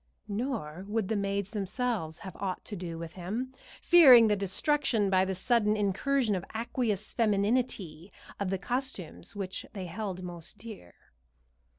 [0.27, 3.53] Nor would the maids themselves have aught to do with him,
[3.83, 9.85] fearing the destruction by the sudden incursion of aqueous femininity of the costumes which they
[9.85, 10.95] held most dear.